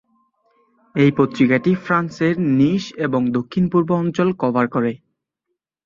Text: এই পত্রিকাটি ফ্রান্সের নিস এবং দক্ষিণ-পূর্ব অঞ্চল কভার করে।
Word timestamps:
এই 0.95 1.11
পত্রিকাটি 1.17 1.71
ফ্রান্সের 1.83 2.35
নিস 2.59 2.83
এবং 2.97 3.21
দক্ষিণ-পূর্ব 3.31 3.89
অঞ্চল 3.93 4.27
কভার 4.39 4.65
করে। 4.67 4.91